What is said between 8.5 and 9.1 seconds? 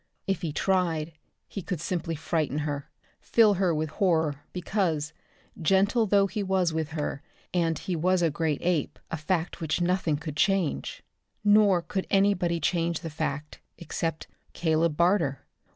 ape,